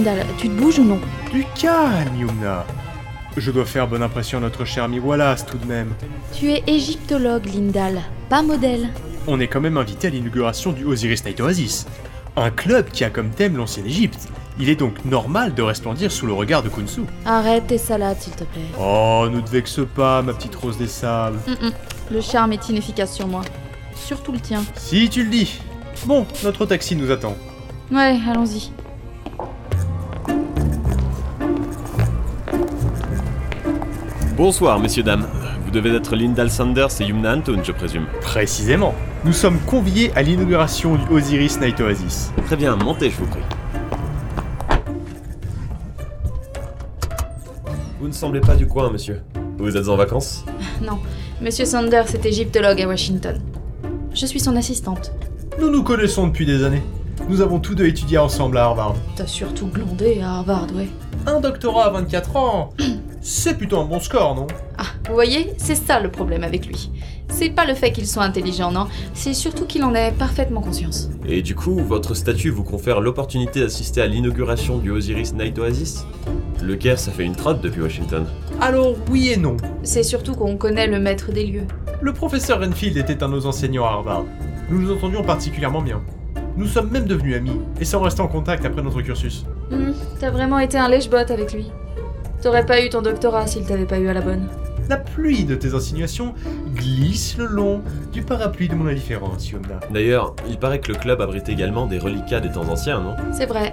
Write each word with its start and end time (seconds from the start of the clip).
Lindal, 0.00 0.24
tu 0.38 0.48
te 0.48 0.58
bouges 0.58 0.78
ou 0.78 0.84
non 0.84 0.98
Du 1.30 1.44
calme, 1.60 2.16
Yumna. 2.18 2.64
Je 3.36 3.50
dois 3.50 3.66
faire 3.66 3.86
bonne 3.86 4.02
impression 4.02 4.38
à 4.38 4.40
notre 4.40 4.64
cher 4.64 4.84
ami 4.84 4.98
Wallace 4.98 5.44
tout 5.44 5.58
de 5.58 5.66
même. 5.66 5.92
Tu 6.32 6.50
es 6.52 6.64
égyptologue, 6.66 7.44
Lindal, 7.44 8.00
pas 8.30 8.40
modèle. 8.40 8.88
On 9.26 9.38
est 9.40 9.46
quand 9.46 9.60
même 9.60 9.76
invité 9.76 10.06
à 10.06 10.10
l'inauguration 10.10 10.72
du 10.72 10.86
Osiris 10.86 11.26
Night 11.26 11.38
Oasis. 11.42 11.86
Un 12.34 12.50
club 12.50 12.88
qui 12.88 13.04
a 13.04 13.10
comme 13.10 13.28
thème 13.28 13.58
l'ancienne 13.58 13.84
Égypte. 13.84 14.28
Il 14.58 14.70
est 14.70 14.76
donc 14.76 15.04
normal 15.04 15.52
de 15.52 15.60
resplendir 15.60 16.10
sous 16.10 16.26
le 16.26 16.32
regard 16.32 16.62
de 16.62 16.70
Kunsu. 16.70 17.02
Arrête 17.26 17.66
tes 17.66 17.76
salades, 17.76 18.20
s'il 18.20 18.32
te 18.32 18.44
plaît. 18.44 18.62
Oh, 18.80 19.26
ne 19.30 19.40
te 19.42 19.50
vexe 19.50 19.80
pas, 19.94 20.22
ma 20.22 20.32
petite 20.32 20.54
rose 20.54 20.78
des 20.78 20.88
sables. 20.88 21.40
Mm-mm. 21.46 21.72
Le 22.10 22.22
charme 22.22 22.54
est 22.54 22.68
inefficace 22.70 23.14
sur 23.14 23.26
moi. 23.26 23.42
Surtout 23.94 24.32
le 24.32 24.40
tien. 24.40 24.62
Si 24.76 25.10
tu 25.10 25.24
le 25.24 25.30
dis. 25.30 25.60
Bon, 26.06 26.24
notre 26.42 26.64
taxi 26.64 26.96
nous 26.96 27.10
attend. 27.10 27.36
Ouais, 27.92 28.18
allons-y. 28.26 28.70
Bonsoir, 34.40 34.80
messieurs, 34.80 35.02
dames. 35.02 35.26
Vous 35.66 35.70
devez 35.70 35.94
être 35.94 36.16
Lyndall 36.16 36.50
Sanders 36.50 36.98
et 37.02 37.04
Yumna 37.04 37.36
Anton, 37.36 37.60
je 37.62 37.72
présume. 37.72 38.06
Précisément. 38.22 38.94
Nous 39.26 39.34
sommes 39.34 39.58
conviés 39.58 40.12
à 40.16 40.22
l'inauguration 40.22 40.94
du 40.94 41.04
Osiris 41.12 41.60
Night 41.60 41.78
Oasis. 41.78 42.32
Très 42.46 42.56
bien, 42.56 42.74
montez, 42.74 43.10
je 43.10 43.16
vous 43.18 43.26
prie. 43.26 43.42
Vous 48.00 48.08
ne 48.08 48.12
semblez 48.14 48.40
pas 48.40 48.56
du 48.56 48.66
coin, 48.66 48.90
monsieur. 48.90 49.20
Vous 49.58 49.76
êtes 49.76 49.88
en 49.88 49.96
vacances 49.96 50.46
Non, 50.80 51.00
Monsieur 51.42 51.66
Sanders 51.66 52.14
est 52.14 52.24
égyptologue 52.24 52.80
à 52.80 52.88
Washington. 52.88 53.38
Je 54.14 54.24
suis 54.24 54.40
son 54.40 54.56
assistante. 54.56 55.12
Nous 55.60 55.68
nous 55.68 55.82
connaissons 55.82 56.28
depuis 56.28 56.46
des 56.46 56.64
années. 56.64 56.82
Nous 57.28 57.42
avons 57.42 57.58
tous 57.58 57.74
deux 57.74 57.88
étudié 57.88 58.16
ensemble 58.16 58.56
à 58.56 58.64
Harvard. 58.64 58.94
T'as 59.16 59.26
surtout 59.26 59.66
glandé 59.66 60.22
à 60.22 60.36
Harvard, 60.36 60.68
ouais. 60.74 60.88
Un 61.26 61.40
doctorat 61.40 61.88
à 61.88 61.90
24 61.90 62.36
ans 62.36 62.70
C'est 63.22 63.56
plutôt 63.58 63.78
un 63.78 63.84
bon 63.84 64.00
score, 64.00 64.34
non? 64.34 64.46
Ah, 64.78 64.84
vous 65.06 65.12
voyez, 65.14 65.52
c'est 65.58 65.74
ça 65.74 66.00
le 66.00 66.10
problème 66.10 66.42
avec 66.42 66.66
lui. 66.66 66.90
C'est 67.28 67.50
pas 67.50 67.66
le 67.66 67.74
fait 67.74 67.92
qu'il 67.92 68.06
soit 68.06 68.22
intelligent, 68.22 68.72
non. 68.72 68.86
C'est 69.12 69.34
surtout 69.34 69.66
qu'il 69.66 69.84
en 69.84 69.94
ait 69.94 70.12
parfaitement 70.12 70.62
conscience. 70.62 71.10
Et 71.26 71.42
du 71.42 71.54
coup, 71.54 71.74
votre 71.84 72.14
statut 72.14 72.48
vous 72.50 72.64
confère 72.64 73.00
l'opportunité 73.00 73.60
d'assister 73.60 74.00
à 74.00 74.06
l'inauguration 74.06 74.78
du 74.78 74.90
Osiris 74.90 75.34
Night 75.34 75.58
Oasis? 75.58 76.06
Le 76.62 76.76
Caire, 76.76 76.98
ça 76.98 77.12
fait 77.12 77.24
une 77.24 77.36
trotte 77.36 77.60
depuis 77.60 77.82
Washington. 77.82 78.24
Alors, 78.60 78.94
oui 79.10 79.28
et 79.28 79.36
non. 79.36 79.56
C'est 79.82 80.02
surtout 80.02 80.34
qu'on 80.34 80.56
connaît 80.56 80.86
le 80.86 80.98
maître 80.98 81.30
des 81.30 81.44
lieux. 81.46 81.66
Le 82.00 82.12
professeur 82.14 82.60
Renfield 82.60 82.96
était 82.96 83.22
un 83.22 83.28
de 83.28 83.34
nos 83.34 83.46
enseignants 83.46 83.84
à 83.84 83.90
Harvard. 83.90 84.24
Nous 84.70 84.80
nous 84.80 84.92
entendions 84.92 85.22
particulièrement 85.22 85.82
bien. 85.82 86.00
Nous 86.56 86.66
sommes 86.66 86.90
même 86.90 87.06
devenus 87.06 87.36
amis, 87.36 87.60
et 87.80 87.84
sans 87.84 88.00
rester 88.00 88.22
en 88.22 88.28
contact 88.28 88.64
après 88.64 88.82
notre 88.82 89.00
cursus. 89.02 89.44
Hmm, 89.70 89.92
T'as 90.18 90.30
vraiment 90.30 90.58
été 90.58 90.78
un 90.78 90.88
lèche-bot 90.88 91.30
avec 91.30 91.52
lui. 91.52 91.70
T'aurais 92.42 92.64
pas 92.64 92.82
eu 92.82 92.88
ton 92.88 93.02
doctorat 93.02 93.46
s'il 93.46 93.64
t'avait 93.64 93.84
pas 93.84 93.98
eu 93.98 94.08
à 94.08 94.14
la 94.14 94.22
bonne. 94.22 94.48
La 94.88 94.96
pluie 94.96 95.44
de 95.44 95.54
tes 95.54 95.74
insinuations 95.74 96.34
glisse 96.74 97.36
le 97.36 97.46
long 97.46 97.82
du 98.12 98.22
parapluie 98.22 98.68
de 98.68 98.74
mon 98.74 98.86
indifférence, 98.88 99.50
Yumna. 99.50 99.78
D'ailleurs, 99.90 100.34
il 100.48 100.58
paraît 100.58 100.80
que 100.80 100.90
le 100.90 100.98
club 100.98 101.20
abrite 101.20 101.48
également 101.48 101.86
des 101.86 101.98
reliquats 101.98 102.40
des 102.40 102.50
temps 102.50 102.68
anciens, 102.68 103.00
non? 103.00 103.14
C'est 103.32 103.46
vrai. 103.46 103.72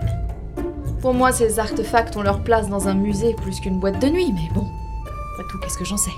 Pour 1.01 1.13
moi, 1.13 1.31
ces 1.31 1.59
artefacts 1.59 2.17
ont 2.17 2.21
leur 2.21 2.43
place 2.43 2.69
dans 2.69 2.87
un 2.87 2.93
musée 2.93 3.35
plus 3.41 3.59
qu'une 3.59 3.79
boîte 3.79 4.01
de 4.01 4.07
nuit, 4.09 4.31
mais 4.33 4.53
bon. 4.53 4.65
Après 5.33 5.49
tout, 5.49 5.59
qu'est-ce 5.59 5.77
que 5.77 5.85
j'en 5.85 5.97
sais? 5.97 6.11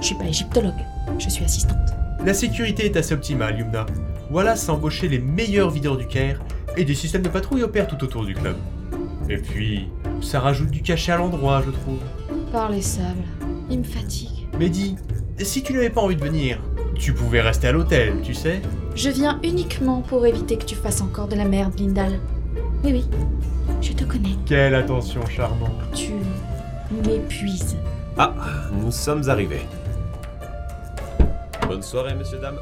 Je 0.00 0.06
suis 0.06 0.14
pas 0.14 0.26
égyptologue, 0.26 0.72
je 1.18 1.28
suis 1.28 1.44
assistante. 1.44 1.78
La 2.24 2.34
sécurité 2.34 2.86
est 2.86 2.96
assez 2.96 3.14
optimale, 3.14 3.58
Yumna. 3.58 3.86
Wallace 4.30 4.68
a 4.68 4.74
embauché 4.74 5.08
les 5.08 5.18
meilleurs 5.18 5.70
videurs 5.70 5.96
du 5.96 6.06
Caire, 6.06 6.40
et 6.76 6.84
des 6.84 6.94
systèmes 6.94 7.22
de 7.22 7.28
patrouille 7.28 7.62
opèrent 7.62 7.88
tout 7.88 8.02
autour 8.04 8.24
du 8.24 8.34
club. 8.34 8.56
Et 9.28 9.38
puis, 9.38 9.88
ça 10.22 10.40
rajoute 10.40 10.70
du 10.70 10.82
cachet 10.82 11.12
à 11.12 11.16
l'endroit, 11.18 11.62
je 11.64 11.70
trouve. 11.70 11.98
Par 12.50 12.70
les 12.70 12.82
sables, 12.82 13.24
il 13.70 13.80
me 13.80 13.84
fatigue. 13.84 14.48
Mais 14.58 14.68
dis, 14.68 14.96
si 15.38 15.62
tu 15.62 15.72
n'avais 15.72 15.90
pas 15.90 16.00
envie 16.00 16.16
de 16.16 16.24
venir, 16.24 16.58
tu 16.94 17.12
pouvais 17.12 17.40
rester 17.40 17.68
à 17.68 17.72
l'hôtel, 17.72 18.14
tu 18.22 18.34
sais 18.34 18.62
Je 18.94 19.10
viens 19.10 19.40
uniquement 19.42 20.02
pour 20.02 20.26
éviter 20.26 20.56
que 20.56 20.64
tu 20.64 20.74
fasses 20.74 21.00
encore 21.00 21.28
de 21.28 21.36
la 21.36 21.44
merde, 21.44 21.78
Lindal. 21.78 22.20
Oui, 22.84 22.92
oui, 22.92 23.04
je 23.80 23.92
te 23.92 24.04
connais. 24.04 24.36
Quelle 24.46 24.74
attention 24.74 25.24
charmante. 25.26 25.70
Tu 25.94 26.12
m'épuises. 27.06 27.76
Ah, 28.18 28.34
nous 28.72 28.90
sommes 28.90 29.28
arrivés. 29.28 29.62
Bonne 31.66 31.82
soirée, 31.82 32.14
messieurs, 32.14 32.38
dames. 32.38 32.58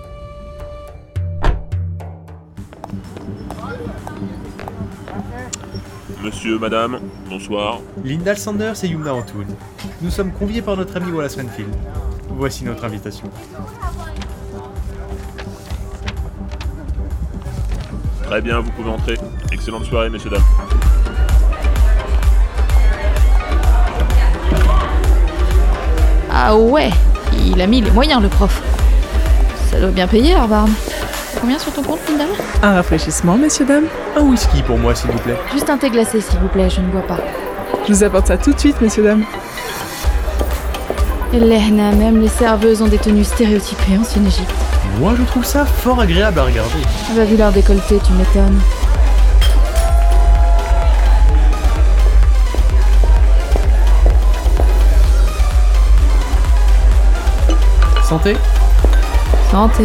Monsieur, 6.23 6.59
madame, 6.59 7.01
bonsoir. 7.29 7.81
Lindal 8.05 8.37
Sanders 8.37 8.85
et 8.85 8.89
Yumna 8.89 9.15
Antoun. 9.15 9.47
Nous 10.03 10.11
sommes 10.11 10.33
conviés 10.33 10.63
par 10.63 10.77
notre 10.77 10.97
ami 10.97 11.11
Wallace 11.13 11.37
Renfield. 11.37 11.75
Voici 12.29 12.65
notre 12.65 12.85
invitation. 12.85 13.31
Très 18.25 18.41
bien, 18.41 18.61
vous 18.61 18.71
pouvez 18.73 18.91
entrer. 18.91 19.19
Excellente 19.51 19.85
soirée, 19.85 20.11
messieurs, 20.11 20.31
dames. 20.31 20.43
Ah 26.33 26.57
ouais, 26.57 26.91
il 27.37 27.61
a 27.61 27.67
mis 27.67 27.81
les 27.81 27.91
moyens, 27.91 28.23
le 28.23 28.29
prof. 28.29 28.63
Ça 29.71 29.81
doit 29.81 29.91
bien 29.91 30.07
payer, 30.07 30.35
Harvard. 30.35 30.69
Combien 31.41 31.59
sur 31.59 31.73
ton 31.73 31.83
compte, 31.83 32.01
Lindal 32.09 32.29
Un 32.63 32.75
rafraîchissement, 32.75 33.37
messieurs, 33.39 33.65
dames 33.65 33.87
Un 34.15 34.21
whisky 34.21 34.63
pour 34.63 34.79
moi, 34.79 34.95
s'il 34.95 35.11
vous 35.11 35.19
plaît. 35.19 35.37
Juste 35.53 35.71
un 35.71 35.79
thé 35.79 35.89
glacé, 35.89 36.21
s'il 36.21 36.39
vous 36.39 36.49
plaît, 36.49 36.69
je 36.69 36.81
ne 36.81 36.87
bois 36.89 37.01
pas. 37.03 37.19
Je 37.89 37.95
vous 37.95 38.05
apporte 38.05 38.27
ça 38.27 38.37
tout 38.37 38.53
de 38.53 38.59
suite, 38.59 38.79
messieurs, 38.83 39.05
dames. 39.05 39.25
Lehna, 41.33 41.93
même 41.93 42.21
les 42.21 42.29
serveuses 42.29 42.83
ont 42.83 42.89
des 42.89 42.99
tenues 42.99 43.25
stéréotypées 43.25 43.97
en 43.97 44.27
Égypte. 44.27 44.51
Moi, 44.99 45.15
je 45.17 45.23
trouve 45.23 45.45
ça 45.45 45.65
fort 45.65 46.01
agréable 46.01 46.39
à 46.41 46.45
regarder. 46.45 46.71
Ah 47.09 47.13
bah, 47.17 47.25
vu 47.25 47.37
leur 47.37 47.53
décolleté, 47.53 47.99
tu 48.05 48.13
m'étonnes. 48.13 48.61
Santé 58.03 58.37
Santé. 59.51 59.85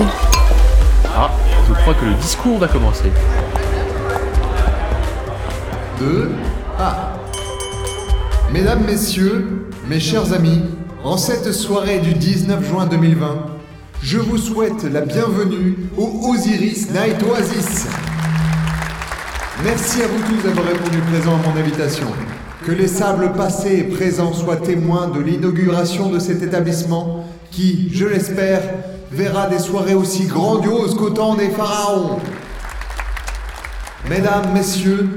Ah, 1.18 1.30
je 1.68 1.74
crois 1.74 1.94
que 1.96 2.06
le 2.06 2.14
discours 2.16 2.58
va 2.60 2.68
commencer. 2.68 3.12
2. 6.00 6.32
Ah. 6.80 7.14
Mesdames, 8.52 8.84
Messieurs, 8.86 9.68
mes 9.90 10.00
chers 10.00 10.34
amis, 10.34 10.62
en 11.04 11.18
cette 11.18 11.52
soirée 11.52 12.00
du 12.00 12.14
19 12.14 12.68
juin 12.68 12.86
2020, 12.86 13.46
je 14.04 14.20
vous 14.20 14.38
souhaite 14.38 14.84
la 14.84 15.02
bienvenue 15.02 15.78
au 15.98 16.30
Osiris 16.30 16.90
Night 16.92 17.24
Oasis. 17.24 17.88
Merci 19.64 20.04
à 20.04 20.08
vous 20.08 20.22
tous 20.28 20.48
d'avoir 20.48 20.68
répondu 20.68 21.00
présent 21.00 21.36
à 21.36 21.50
mon 21.50 21.60
invitation. 21.60 22.08
Que 22.66 22.72
les 22.72 22.88
sables 22.88 23.32
passés 23.34 23.78
et 23.78 23.84
présents 23.84 24.34
soient 24.34 24.58
témoins 24.58 25.08
de 25.08 25.20
l'inauguration 25.20 26.10
de 26.10 26.20
cet 26.20 26.44
établissement 26.44 27.26
qui, 27.56 27.90
je 27.94 28.06
l'espère, 28.06 28.62
verra 29.12 29.48
des 29.48 29.60
soirées 29.60 29.94
aussi 29.94 30.26
grandioses 30.26 30.94
qu'au 30.94 31.10
temps 31.10 31.36
des 31.36 31.50
pharaons. 31.50 32.20
Mesdames, 34.10 34.52
Messieurs, 34.54 35.10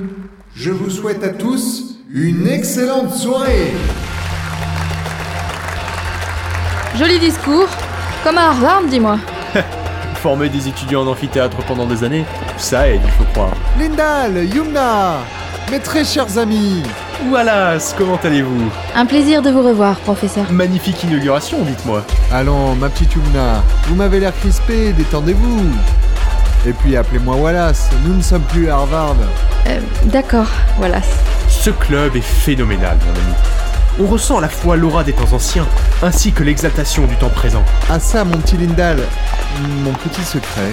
je 0.54 0.70
vous 0.70 0.88
souhaite 0.88 1.24
à 1.24 1.30
tous 1.30 1.96
une 2.12 2.46
excellente 2.46 3.12
soirée. 3.12 3.72
Joli 6.96 7.18
discours. 7.18 7.68
Comme 8.22 8.38
à 8.38 8.50
Harvard, 8.50 8.84
dis-moi. 8.88 9.18
Former 10.22 10.48
des 10.48 10.68
étudiants 10.68 11.02
en 11.02 11.08
amphithéâtre 11.08 11.56
pendant 11.66 11.86
des 11.86 12.04
années, 12.04 12.24
ça 12.56 12.88
aide, 12.88 13.00
il 13.04 13.10
faut 13.12 13.24
croire. 13.32 13.54
Lindal, 13.78 14.44
Yumna, 14.54 15.18
mes 15.70 15.80
très 15.80 16.04
chers 16.04 16.38
amis, 16.38 16.82
Wallace, 17.26 17.94
comment 17.98 18.18
allez-vous 18.22 18.70
Un 18.94 19.04
plaisir 19.04 19.42
de 19.42 19.50
vous 19.50 19.62
revoir, 19.62 19.98
professeur. 20.00 20.50
Magnifique 20.52 21.02
inauguration, 21.02 21.62
dites-moi. 21.62 22.04
Allons, 22.32 22.74
ma 22.76 22.88
petite 22.88 23.12
Yumna, 23.12 23.62
vous 23.88 23.96
m'avez 23.96 24.20
l'air 24.20 24.32
crispé, 24.38 24.92
détendez-vous. 24.92 25.66
Et 26.66 26.72
puis 26.72 26.96
appelez-moi 26.96 27.34
Wallace, 27.36 27.90
nous 28.04 28.14
ne 28.14 28.22
sommes 28.22 28.42
plus 28.42 28.70
à 28.70 28.76
Harvard. 28.76 29.16
Euh, 29.66 29.80
d'accord, 30.04 30.46
voilà. 30.78 31.00
Ce 31.48 31.70
club 31.70 32.14
est 32.14 32.20
phénoménal, 32.20 32.96
mon 33.04 33.12
ami. 33.12 33.34
On 34.00 34.06
ressent 34.06 34.38
à 34.38 34.40
la 34.40 34.48
fois 34.48 34.76
l'aura 34.76 35.02
des 35.02 35.12
temps 35.12 35.32
anciens, 35.32 35.66
ainsi 36.02 36.30
que 36.32 36.44
l'exaltation 36.44 37.04
du 37.06 37.16
temps 37.16 37.30
présent. 37.30 37.64
Ah 37.90 37.98
ça, 37.98 38.24
mon 38.24 38.38
petit 38.38 38.56
Lindal, 38.56 39.00
mon 39.82 39.92
petit 39.92 40.22
secret, 40.22 40.70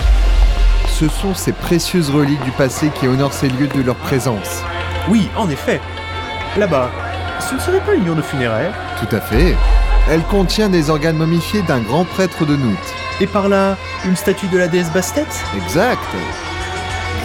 ce 0.87 1.07
sont 1.09 1.33
ces 1.33 1.53
précieuses 1.53 2.11
reliques 2.11 2.43
du 2.43 2.51
passé 2.51 2.91
qui 2.99 3.07
honorent 3.07 3.33
ces 3.33 3.49
lieux 3.49 3.67
de 3.67 3.81
leur 3.81 3.95
présence. 3.95 4.61
Oui, 5.09 5.27
en 5.35 5.49
effet. 5.49 5.81
Là-bas, 6.57 6.89
ce 7.41 7.55
ne 7.55 7.59
serait 7.59 7.81
pas 7.81 7.95
une 7.95 8.07
urne 8.07 8.23
funéraire 8.23 8.71
Tout 8.99 9.13
à 9.13 9.19
fait. 9.19 9.55
Elle 10.09 10.21
contient 10.23 10.69
des 10.69 10.89
organes 10.89 11.17
momifiés 11.17 11.61
d'un 11.63 11.79
grand 11.79 12.05
prêtre 12.05 12.45
de 12.45 12.55
Nout. 12.55 12.77
Et 13.19 13.27
par 13.27 13.49
là, 13.49 13.75
une 14.05 14.15
statue 14.15 14.47
de 14.47 14.57
la 14.57 14.67
déesse 14.69 14.89
Bastet 14.91 15.25
Exact. 15.57 15.99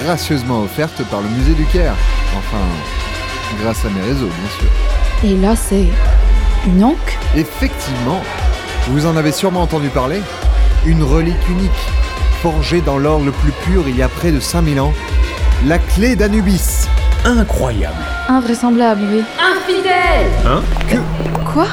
Gracieusement 0.02 0.62
offerte 0.62 1.02
par 1.10 1.20
le 1.20 1.28
musée 1.28 1.54
du 1.54 1.64
Caire. 1.66 1.94
Enfin, 2.36 2.64
Grâce 3.62 3.84
à 3.84 3.90
mes 3.90 4.00
réseaux, 4.00 4.26
bien 4.28 4.50
sûr. 4.58 5.30
Et 5.30 5.36
là, 5.36 5.54
c'est. 5.54 5.86
une 6.66 6.82
anque 6.82 7.18
Effectivement, 7.36 8.22
vous 8.88 9.06
en 9.06 9.16
avez 9.16 9.32
sûrement 9.32 9.62
entendu 9.62 9.88
parler. 9.88 10.20
Une 10.86 11.02
relique 11.02 11.48
unique, 11.48 11.70
forgée 12.42 12.80
dans 12.80 12.98
l'or 12.98 13.20
le 13.20 13.32
plus 13.32 13.52
pur 13.52 13.84
il 13.86 13.96
y 13.96 14.02
a 14.02 14.08
près 14.08 14.32
de 14.32 14.40
5000 14.40 14.80
ans. 14.80 14.92
La 15.66 15.78
clé 15.78 16.16
d'Anubis. 16.16 16.88
Incroyable. 17.24 17.96
Invraisemblable, 18.28 19.02
oui. 19.12 19.22
Infidèle 19.38 20.30
Hein 20.46 20.62
Quoi? 21.52 21.66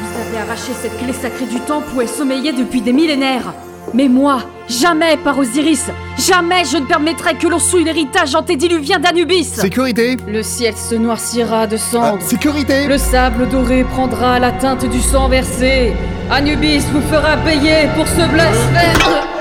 Vous 0.00 0.20
avez 0.20 0.38
arraché 0.38 0.72
cette 0.80 0.96
clé 0.98 1.12
sacrée 1.12 1.46
du 1.46 1.60
temple 1.60 1.86
où 1.94 2.00
elle 2.00 2.08
sommeillait 2.08 2.52
depuis 2.52 2.80
des 2.80 2.92
millénaires. 2.92 3.52
Mais 3.94 4.08
moi, 4.08 4.40
jamais 4.68 5.16
par 5.16 5.38
Osiris, 5.38 5.86
jamais 6.18 6.64
je 6.70 6.76
ne 6.76 6.84
permettrai 6.86 7.34
que 7.34 7.46
l'on 7.48 7.58
souille 7.58 7.84
l'héritage 7.84 8.34
antédiluvien 8.34 8.98
d'Anubis. 8.98 9.44
Sécurité 9.44 10.16
Le 10.26 10.42
ciel 10.42 10.74
se 10.76 10.94
noircira 10.94 11.66
de 11.66 11.76
Ah, 11.76 11.90
cendres. 11.90 12.22
Sécurité 12.22 12.86
Le 12.86 12.98
sable 12.98 13.48
doré 13.48 13.84
prendra 13.84 14.38
la 14.38 14.52
teinte 14.52 14.84
du 14.88 15.00
sang 15.00 15.28
versé. 15.28 15.92
Anubis 16.30 16.84
vous 16.92 17.00
fera 17.10 17.36
payer 17.38 17.88
pour 17.96 18.06
ce 18.06 18.28
blasphème. 18.30 19.37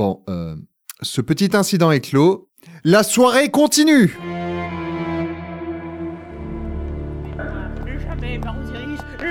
Bon, 0.00 0.22
euh, 0.30 0.56
ce 1.02 1.20
petit 1.20 1.54
incident 1.54 1.90
est 1.90 2.00
clos. 2.00 2.48
La 2.84 3.02
soirée 3.02 3.50
continue 3.50 4.18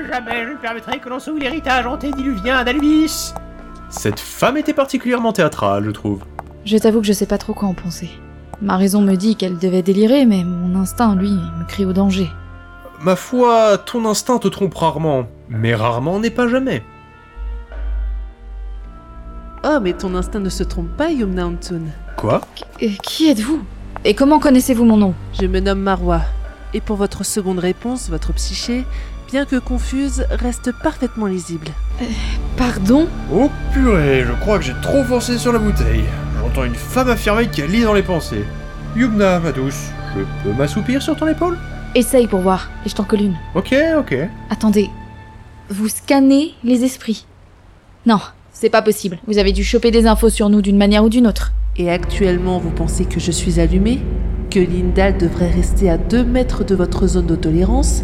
Jamais, 0.08 0.46
je 0.46 0.52
ne 0.52 0.62
permettrai 0.62 1.00
que 1.00 1.10
l'on 1.10 1.18
souille 1.18 1.40
l'héritage 1.40 1.88
antédiluvien 1.88 2.64
d'Anubis 2.64 3.34
Cette 3.90 4.20
femme 4.20 4.58
était 4.58 4.76
particulièrement 4.76 5.34
théâtrale, 5.34 5.86
je 5.86 5.90
trouve. 5.90 6.24
Je 6.66 6.78
t'avoue 6.78 7.02
que 7.02 7.08
je 7.08 7.14
sais 7.14 7.26
pas 7.26 7.40
trop 7.40 7.56
quoi 7.56 7.68
en 7.68 7.74
penser. 7.74 8.12
Ma 8.62 8.78
raison 8.78 9.02
me 9.02 9.16
dit 9.16 9.36
qu'elle 9.36 9.58
devait 9.58 9.82
délirer, 9.82 10.28
mais 10.28 10.44
mon 10.44 10.80
instinct, 10.80 11.16
lui, 11.16 11.32
me 11.32 11.68
crie 11.68 11.86
au 11.86 11.94
danger. 11.94 12.30
Ma 13.02 13.16
foi, 13.16 13.80
ton 13.80 14.06
instinct 14.06 14.38
te 14.38 14.48
trompe 14.48 14.76
rarement, 14.76 15.26
mais 15.50 15.74
rarement 15.74 16.20
n'est 16.20 16.30
pas 16.30 16.48
jamais. 16.48 16.84
Oh, 19.64 19.80
mais 19.82 19.94
ton 19.94 20.16
instinct 20.16 20.40
ne 20.40 20.50
se 20.50 20.64
trompe 20.64 20.90
pas, 20.96 21.10
Yumna 21.12 21.46
Antun. 21.48 21.82
Quoi 22.16 22.42
Euh, 22.82 22.88
qui 23.04 23.30
êtes-vous 23.30 23.62
Et 24.06 24.14
comment 24.14 24.40
connaissez-vous 24.40 24.86
mon 24.86 24.98
nom 24.98 25.14
Je 25.40 25.46
me 25.48 25.60
nomme 25.60 25.82
Marwa. 25.82 26.22
Et 26.74 26.82
pour 26.82 26.96
votre 26.96 27.26
seconde 27.26 27.60
réponse, 27.60 28.10
votre 28.10 28.32
psyché, 28.34 28.86
bien 29.32 29.46
que 29.46 29.58
confuse, 29.58 30.26
reste 30.32 30.72
parfaitement 30.82 31.26
lisible. 31.26 31.68
Pardon 32.56 33.08
Oh 33.34 33.50
purée, 33.74 34.24
je 34.26 34.32
crois 34.42 34.60
que 34.60 34.66
j'ai 34.66 34.76
trop 34.82 35.04
forcé 35.04 35.38
sur 35.38 35.52
la 35.52 35.60
bouteille. 35.60 36.06
J'entends 36.40 36.64
une 36.64 36.76
femme 36.76 37.10
affirmer 37.10 37.48
qu'elle 37.48 37.72
lit 37.72 37.84
dans 37.84 37.94
les 37.94 38.04
pensées. 38.04 38.46
Yumna, 38.96 39.40
ma 39.40 39.52
douce, 39.52 39.88
je 40.16 40.22
peux 40.44 40.56
m'assoupir 40.56 41.02
sur 41.02 41.16
ton 41.16 41.28
épaule 41.28 41.58
Essaye 41.96 42.28
pour 42.28 42.40
voir, 42.42 42.70
et 42.86 42.90
je 42.90 42.96
t'en 42.96 43.04
colle 43.04 43.22
une. 43.24 43.36
Ok, 43.56 43.74
ok. 43.98 44.16
Attendez. 44.52 44.90
Vous 45.70 45.90
scannez 45.90 46.54
les 46.64 46.84
esprits 46.84 47.26
Non, 48.06 48.20
c'est 48.60 48.70
pas 48.70 48.82
possible. 48.82 49.20
Vous 49.26 49.38
avez 49.38 49.54
dû 49.54 49.64
choper 49.64 49.90
des 49.90 50.06
infos 50.06 50.30
sur 50.30 50.50
nous 50.50 50.62
d'une 50.62 50.76
manière 50.76 51.06
ou 51.06 51.10
d'une 51.10 51.28
autre. 51.28 51.54
Et 51.78 51.90
actuellement, 51.90 52.60
vous 52.60 52.72
pensez 52.72 53.06
que 53.06 53.18
je 53.18 53.32
suis 53.32 53.62
allumé 53.62 54.02
Que 54.50 54.60
Lindal 54.60 55.18
devrait 55.18 55.50
rester 55.50 55.90
à 55.90 55.98
2 55.98 56.26
mètres 56.26 56.66
de 56.66 56.76
votre 56.76 57.08
zone 57.08 57.26
de 57.26 57.38
tolérance 57.38 58.04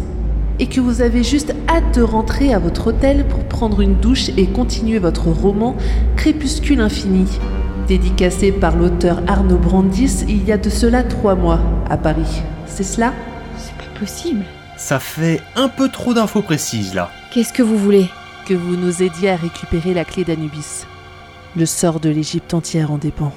Et 0.58 0.66
que 0.66 0.80
vous 0.80 1.02
avez 1.02 1.22
juste 1.22 1.54
hâte 1.68 1.94
de 1.94 2.00
rentrer 2.00 2.54
à 2.54 2.58
votre 2.58 2.86
hôtel 2.86 3.26
pour 3.28 3.44
prendre 3.44 3.82
une 3.82 3.96
douche 3.96 4.30
et 4.38 4.46
continuer 4.46 4.98
votre 4.98 5.28
roman 5.28 5.76
Crépuscule 6.16 6.80
Infini 6.80 7.26
Dédicacé 7.86 8.50
par 8.50 8.76
l'auteur 8.76 9.22
Arnaud 9.26 9.58
Brandis 9.58 10.24
il 10.26 10.42
y 10.48 10.52
a 10.52 10.56
de 10.56 10.70
cela 10.70 11.02
trois 11.02 11.34
mois, 11.34 11.60
à 11.90 11.98
Paris. 11.98 12.42
C'est 12.66 12.82
cela? 12.82 13.12
C'est 13.58 13.76
pas 13.76 14.00
possible. 14.00 14.44
Ça 14.78 15.00
fait 15.00 15.42
un 15.54 15.68
peu 15.68 15.90
trop 15.90 16.14
d'infos 16.14 16.40
précises 16.40 16.94
là. 16.94 17.10
Qu'est-ce 17.30 17.52
que 17.52 17.62
vous 17.62 17.76
voulez? 17.76 18.08
Que 18.46 18.54
vous 18.54 18.76
nous 18.76 19.02
aidiez 19.02 19.30
à 19.30 19.36
récupérer 19.36 19.92
la 19.92 20.04
clé 20.04 20.22
d'Anubis. 20.22 20.86
Le 21.56 21.66
sort 21.66 21.98
de 21.98 22.10
l'Égypte 22.10 22.54
entière 22.54 22.92
en 22.92 22.98
dépend. 22.98 23.32